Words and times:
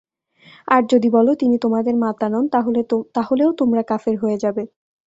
আর 0.67 0.81
যদি 0.91 1.07
বল, 1.09 1.27
তিনি 1.33 1.55
তোমাদের 1.57 1.95
মাতা 1.95 2.27
নন, 2.29 2.45
তাহলেও 3.15 3.49
তোমরা 3.59 3.81
কাফের 3.83 4.15
হয়ে 4.17 4.37
যাবে। 4.37 4.63